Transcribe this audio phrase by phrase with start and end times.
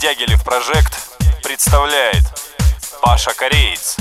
[0.00, 0.94] Дягилев Прожект
[1.42, 2.24] представляет
[3.02, 3.99] Паша Кореец.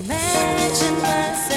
[0.00, 1.49] Imagine.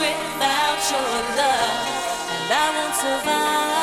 [0.00, 1.90] Without your love,
[2.32, 3.79] and I won't survive.